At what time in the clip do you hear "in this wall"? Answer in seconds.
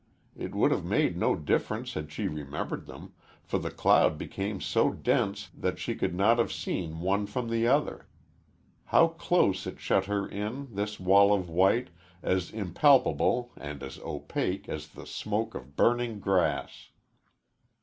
10.27-11.31